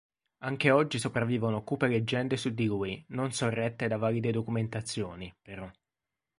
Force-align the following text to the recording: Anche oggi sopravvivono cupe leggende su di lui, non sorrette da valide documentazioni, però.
Anche 0.39 0.71
oggi 0.71 0.97
sopravvivono 0.97 1.63
cupe 1.63 1.85
leggende 1.85 2.35
su 2.35 2.49
di 2.49 2.65
lui, 2.65 3.05
non 3.09 3.31
sorrette 3.33 3.87
da 3.87 3.97
valide 3.97 4.31
documentazioni, 4.31 5.31
però. 5.39 5.69